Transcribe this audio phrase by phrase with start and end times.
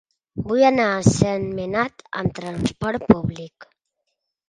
[0.45, 3.73] Vull anar a Sentmenat amb trasport públic.